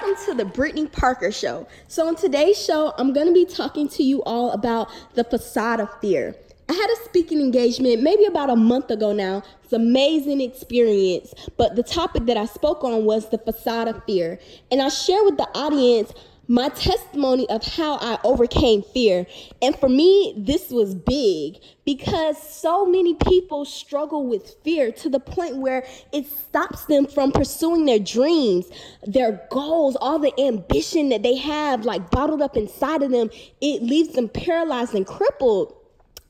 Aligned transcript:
welcome 0.00 0.24
to 0.24 0.34
the 0.34 0.44
Brittany 0.44 0.86
Parker 0.86 1.30
Show. 1.30 1.66
So, 1.88 2.06
on 2.06 2.14
today's 2.14 2.62
show, 2.62 2.94
I'm 2.96 3.12
going 3.12 3.26
to 3.26 3.32
be 3.32 3.44
talking 3.44 3.88
to 3.90 4.02
you 4.02 4.22
all 4.22 4.52
about 4.52 4.88
the 5.14 5.24
facade 5.24 5.80
of 5.80 5.88
fear. 6.00 6.34
I 6.68 6.72
had 6.72 6.88
a 6.90 7.04
speaking 7.04 7.40
engagement 7.40 8.02
maybe 8.02 8.24
about 8.24 8.48
a 8.48 8.56
month 8.56 8.90
ago 8.90 9.12
now. 9.12 9.42
It's 9.62 9.72
an 9.72 9.82
amazing 9.82 10.40
experience, 10.40 11.34
but 11.56 11.76
the 11.76 11.82
topic 11.82 12.26
that 12.26 12.36
I 12.36 12.46
spoke 12.46 12.82
on 12.84 13.04
was 13.04 13.28
the 13.28 13.38
facade 13.38 13.88
of 13.88 14.02
fear. 14.04 14.38
And 14.70 14.80
I 14.80 14.88
share 14.88 15.22
with 15.24 15.36
the 15.36 15.48
audience 15.54 16.12
my 16.50 16.68
testimony 16.70 17.48
of 17.48 17.62
how 17.62 17.94
I 17.94 18.18
overcame 18.24 18.82
fear. 18.82 19.24
And 19.62 19.78
for 19.78 19.88
me, 19.88 20.34
this 20.36 20.70
was 20.70 20.96
big 20.96 21.62
because 21.84 22.42
so 22.42 22.84
many 22.84 23.14
people 23.14 23.64
struggle 23.64 24.26
with 24.26 24.56
fear 24.64 24.90
to 24.90 25.08
the 25.08 25.20
point 25.20 25.58
where 25.58 25.86
it 26.12 26.26
stops 26.26 26.86
them 26.86 27.06
from 27.06 27.30
pursuing 27.30 27.86
their 27.86 28.00
dreams, 28.00 28.66
their 29.06 29.46
goals, 29.52 29.96
all 30.00 30.18
the 30.18 30.32
ambition 30.40 31.10
that 31.10 31.22
they 31.22 31.36
have, 31.36 31.84
like 31.84 32.10
bottled 32.10 32.42
up 32.42 32.56
inside 32.56 33.04
of 33.04 33.12
them. 33.12 33.30
It 33.60 33.84
leaves 33.84 34.14
them 34.14 34.28
paralyzed 34.28 34.96
and 34.96 35.06
crippled. 35.06 35.76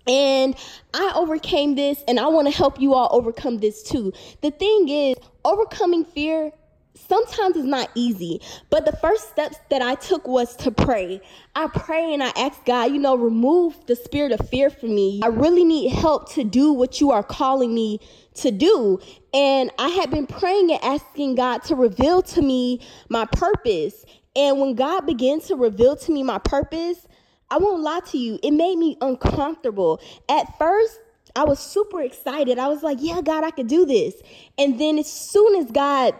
And 0.06 0.54
I 0.92 1.12
overcame 1.14 1.76
this, 1.76 2.04
and 2.06 2.20
I 2.20 2.26
want 2.26 2.46
to 2.46 2.54
help 2.54 2.78
you 2.78 2.92
all 2.92 3.08
overcome 3.10 3.58
this 3.58 3.82
too. 3.82 4.12
The 4.42 4.50
thing 4.50 4.90
is, 4.90 5.16
overcoming 5.46 6.04
fear 6.04 6.52
sometimes 6.94 7.56
it's 7.56 7.66
not 7.66 7.90
easy, 7.94 8.40
but 8.70 8.84
the 8.84 8.96
first 8.96 9.30
steps 9.30 9.58
that 9.70 9.82
I 9.82 9.94
took 9.94 10.26
was 10.26 10.56
to 10.56 10.70
pray. 10.70 11.20
I 11.54 11.68
pray 11.68 12.12
and 12.12 12.22
I 12.22 12.32
ask 12.36 12.64
God, 12.64 12.92
you 12.92 12.98
know, 12.98 13.16
remove 13.16 13.86
the 13.86 13.96
spirit 13.96 14.32
of 14.32 14.48
fear 14.48 14.70
from 14.70 14.94
me. 14.94 15.20
I 15.22 15.28
really 15.28 15.64
need 15.64 15.90
help 15.92 16.32
to 16.34 16.44
do 16.44 16.72
what 16.72 17.00
you 17.00 17.10
are 17.10 17.22
calling 17.22 17.74
me 17.74 18.00
to 18.34 18.50
do. 18.50 18.98
And 19.34 19.70
I 19.78 19.88
had 19.88 20.10
been 20.10 20.26
praying 20.26 20.70
and 20.72 20.82
asking 20.82 21.36
God 21.36 21.62
to 21.64 21.74
reveal 21.74 22.22
to 22.22 22.42
me 22.42 22.80
my 23.08 23.24
purpose. 23.26 24.04
And 24.36 24.60
when 24.60 24.74
God 24.74 25.06
began 25.06 25.40
to 25.42 25.56
reveal 25.56 25.96
to 25.96 26.12
me 26.12 26.22
my 26.22 26.38
purpose, 26.38 27.06
I 27.50 27.58
won't 27.58 27.82
lie 27.82 28.00
to 28.10 28.18
you, 28.18 28.38
it 28.42 28.52
made 28.52 28.78
me 28.78 28.96
uncomfortable. 29.00 30.00
At 30.28 30.56
first, 30.56 31.00
I 31.34 31.44
was 31.44 31.58
super 31.58 32.00
excited. 32.00 32.58
I 32.58 32.68
was 32.68 32.82
like, 32.82 32.98
yeah, 33.00 33.20
God, 33.22 33.44
I 33.44 33.50
could 33.50 33.66
do 33.66 33.84
this. 33.84 34.14
And 34.58 34.80
then 34.80 34.98
as 34.98 35.10
soon 35.10 35.56
as 35.56 35.70
God 35.70 36.14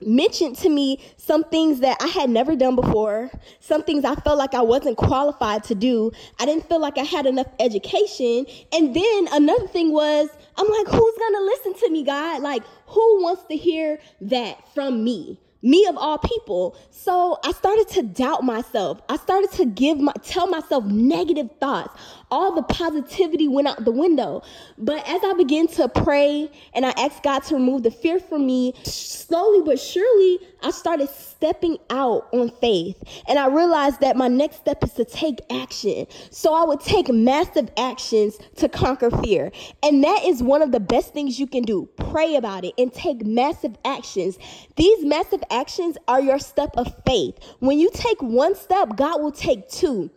mentioned 0.00 0.56
to 0.58 0.68
me 0.68 1.00
some 1.16 1.44
things 1.44 1.80
that 1.80 1.96
I 2.00 2.06
had 2.06 2.30
never 2.30 2.54
done 2.56 2.76
before, 2.76 3.30
some 3.60 3.82
things 3.82 4.04
I 4.04 4.14
felt 4.16 4.38
like 4.38 4.54
I 4.54 4.62
wasn't 4.62 4.96
qualified 4.96 5.64
to 5.64 5.74
do. 5.74 6.12
I 6.38 6.46
didn't 6.46 6.68
feel 6.68 6.80
like 6.80 6.98
I 6.98 7.04
had 7.04 7.26
enough 7.26 7.48
education. 7.58 8.46
And 8.72 8.94
then 8.94 9.28
another 9.32 9.66
thing 9.66 9.92
was, 9.92 10.28
I'm 10.56 10.68
like, 10.68 10.86
who's 10.86 11.18
gonna 11.18 11.44
listen 11.44 11.74
to 11.74 11.90
me, 11.90 12.04
God? 12.04 12.42
Like, 12.42 12.62
who 12.86 13.22
wants 13.22 13.44
to 13.44 13.56
hear 13.56 13.98
that 14.22 14.72
from 14.74 15.04
me? 15.04 15.38
Me 15.62 15.86
of 15.86 15.96
all 15.96 16.18
people. 16.18 16.76
So 16.90 17.38
I 17.44 17.52
started 17.52 17.88
to 17.90 18.02
doubt 18.02 18.44
myself. 18.44 19.00
I 19.08 19.16
started 19.16 19.50
to 19.52 19.66
give 19.66 19.98
my 19.98 20.12
tell 20.22 20.46
myself 20.46 20.84
negative 20.84 21.50
thoughts. 21.60 22.00
All 22.30 22.54
the 22.54 22.62
positivity 22.62 23.48
went 23.48 23.68
out 23.68 23.84
the 23.84 23.90
window. 23.90 24.42
But 24.76 25.08
as 25.08 25.20
I 25.24 25.32
began 25.34 25.66
to 25.68 25.88
pray 25.88 26.50
and 26.74 26.84
I 26.84 26.90
asked 26.90 27.22
God 27.22 27.40
to 27.44 27.54
remove 27.54 27.82
the 27.82 27.90
fear 27.90 28.20
from 28.20 28.46
me, 28.46 28.74
slowly 28.84 29.62
but 29.64 29.80
surely 29.80 30.38
I 30.62 30.70
started 30.70 31.08
stepping 31.08 31.78
out 31.90 32.28
on 32.32 32.50
faith. 32.60 33.02
And 33.26 33.38
I 33.38 33.46
realized 33.46 34.00
that 34.00 34.16
my 34.16 34.28
next 34.28 34.56
step 34.56 34.84
is 34.84 34.92
to 34.94 35.04
take 35.04 35.40
action. 35.50 36.06
So 36.30 36.52
I 36.52 36.64
would 36.64 36.80
take 36.80 37.08
massive 37.08 37.70
actions 37.78 38.38
to 38.56 38.68
conquer 38.68 39.10
fear. 39.10 39.50
And 39.82 40.04
that 40.04 40.24
is 40.24 40.42
one 40.42 40.62
of 40.62 40.72
the 40.72 40.80
best 40.80 41.14
things 41.14 41.38
you 41.38 41.46
can 41.46 41.62
do. 41.62 41.88
Pray 42.10 42.36
about 42.36 42.64
it 42.64 42.74
and 42.76 42.92
take 42.92 43.24
massive 43.24 43.76
actions. 43.84 44.38
These 44.76 45.04
massive 45.04 45.42
actions 45.50 45.96
are 46.06 46.20
your 46.20 46.38
step 46.38 46.70
of 46.76 46.94
faith. 47.06 47.36
When 47.60 47.78
you 47.78 47.90
take 47.92 48.22
one 48.22 48.54
step, 48.54 48.96
God 48.96 49.22
will 49.22 49.32
take 49.32 49.68
two. 49.68 50.10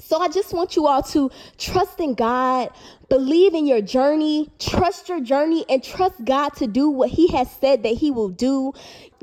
So 0.00 0.18
I 0.18 0.28
just 0.28 0.52
want 0.52 0.74
you 0.74 0.86
all 0.86 1.02
to 1.04 1.30
trust 1.56 2.00
in 2.00 2.14
God, 2.14 2.70
believe 3.08 3.54
in 3.54 3.64
your 3.64 3.80
journey, 3.80 4.50
trust 4.58 5.08
your 5.08 5.20
journey, 5.20 5.64
and 5.68 5.82
trust 5.84 6.24
God 6.24 6.50
to 6.56 6.66
do 6.66 6.90
what 6.90 7.10
He 7.10 7.28
has 7.28 7.48
said 7.50 7.84
that 7.84 7.94
He 7.94 8.10
will 8.10 8.28
do. 8.28 8.72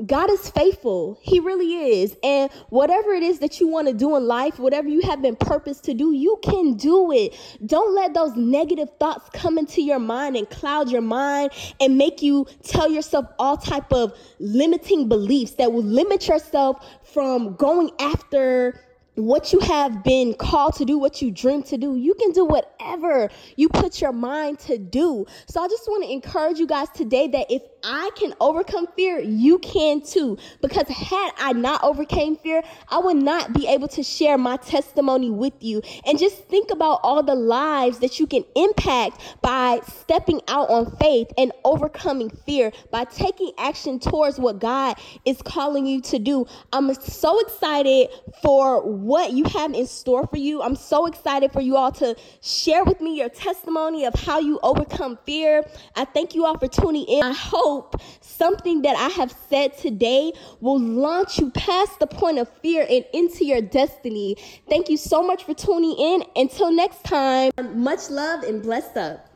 God 0.06 0.30
is 0.30 0.48
faithful. 0.48 1.18
He 1.20 1.40
really 1.40 2.00
is. 2.00 2.16
And 2.24 2.50
whatever 2.70 3.12
it 3.12 3.22
is 3.22 3.38
that 3.40 3.60
you 3.60 3.68
want 3.68 3.88
to 3.88 3.94
do 3.94 4.16
in 4.16 4.26
life, 4.26 4.58
whatever 4.58 4.88
you 4.88 5.02
have 5.02 5.20
been 5.20 5.36
purposed 5.36 5.84
to 5.84 5.94
do, 5.94 6.12
you 6.12 6.38
can 6.42 6.74
do 6.74 7.12
it. 7.12 7.36
Don't 7.66 7.94
let 7.94 8.14
those 8.14 8.34
negative 8.34 8.88
thoughts 8.98 9.28
come 9.34 9.58
into 9.58 9.82
your 9.82 9.98
mind 9.98 10.36
and 10.36 10.48
cloud 10.48 10.90
your 10.90 11.02
mind 11.02 11.50
and 11.80 11.98
make 11.98 12.22
you 12.22 12.46
tell 12.64 12.90
yourself 12.90 13.26
all 13.38 13.58
type 13.58 13.92
of 13.92 14.18
limiting 14.40 15.08
beliefs 15.08 15.52
that 15.52 15.70
will 15.70 15.84
limit 15.84 16.26
yourself 16.28 16.84
from 17.04 17.54
going 17.56 17.90
after 18.00 18.80
what 19.14 19.52
you 19.52 19.60
have 19.60 20.02
been 20.02 20.32
called 20.34 20.74
to 20.76 20.84
do, 20.84 20.96
what 20.96 21.20
you 21.20 21.30
dream 21.30 21.62
to 21.64 21.76
do, 21.76 21.96
you 21.96 22.14
can 22.14 22.32
do 22.32 22.44
whatever 22.44 23.28
you 23.56 23.68
put 23.68 24.00
your 24.00 24.12
mind 24.12 24.58
to 24.60 24.78
do. 24.78 25.26
So 25.46 25.62
I 25.62 25.68
just 25.68 25.86
want 25.86 26.04
to 26.04 26.10
encourage 26.10 26.58
you 26.58 26.66
guys 26.66 26.88
today 26.94 27.28
that 27.28 27.50
if 27.50 27.62
I 27.84 28.10
can 28.16 28.32
overcome 28.40 28.86
fear, 28.96 29.18
you 29.18 29.58
can 29.58 30.00
too. 30.00 30.38
Because 30.60 30.88
had 30.88 31.32
I 31.36 31.52
not 31.52 31.82
overcame 31.84 32.36
fear, 32.36 32.62
I 32.88 32.98
would 32.98 33.16
not 33.16 33.52
be 33.52 33.66
able 33.66 33.88
to 33.88 34.02
share 34.02 34.38
my 34.38 34.56
testimony 34.56 35.30
with 35.30 35.54
you. 35.60 35.82
And 36.06 36.18
just 36.18 36.44
think 36.48 36.70
about 36.70 37.00
all 37.02 37.22
the 37.22 37.34
lives 37.34 37.98
that 37.98 38.18
you 38.18 38.26
can 38.26 38.44
impact 38.56 39.20
by 39.42 39.80
stepping 39.86 40.40
out 40.48 40.70
on 40.70 40.96
faith 40.96 41.28
and 41.36 41.52
overcoming 41.64 42.30
fear, 42.46 42.72
by 42.90 43.04
taking 43.04 43.52
action 43.58 43.98
towards 43.98 44.38
what 44.38 44.58
God 44.58 44.96
is 45.26 45.42
calling 45.42 45.86
you 45.86 46.00
to 46.02 46.18
do. 46.18 46.46
I'm 46.72 46.94
so 46.94 47.38
excited 47.40 48.08
for 48.42 48.82
what 49.02 49.32
you 49.32 49.44
have 49.44 49.74
in 49.74 49.86
store 49.86 50.26
for 50.26 50.36
you. 50.36 50.62
I'm 50.62 50.76
so 50.76 51.06
excited 51.06 51.52
for 51.52 51.60
you 51.60 51.76
all 51.76 51.90
to 51.92 52.16
share 52.40 52.84
with 52.84 53.00
me 53.00 53.16
your 53.18 53.28
testimony 53.28 54.04
of 54.04 54.14
how 54.14 54.38
you 54.38 54.60
overcome 54.62 55.18
fear. 55.26 55.64
I 55.96 56.04
thank 56.04 56.34
you 56.34 56.44
all 56.44 56.56
for 56.56 56.68
tuning 56.68 57.04
in. 57.06 57.22
I 57.22 57.32
hope 57.32 58.00
something 58.20 58.82
that 58.82 58.96
I 58.96 59.08
have 59.08 59.34
said 59.50 59.76
today 59.76 60.32
will 60.60 60.80
launch 60.80 61.38
you 61.38 61.50
past 61.50 61.98
the 61.98 62.06
point 62.06 62.38
of 62.38 62.48
fear 62.62 62.86
and 62.88 63.04
into 63.12 63.44
your 63.44 63.60
destiny. 63.60 64.36
Thank 64.68 64.88
you 64.88 64.96
so 64.96 65.22
much 65.22 65.44
for 65.44 65.54
tuning 65.54 65.96
in. 65.98 66.24
Until 66.36 66.72
next 66.72 67.02
time, 67.04 67.50
much 67.74 68.08
love 68.08 68.44
and 68.44 68.62
blessed 68.62 68.96
up. 68.96 69.31